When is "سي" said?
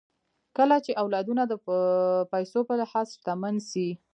3.69-3.87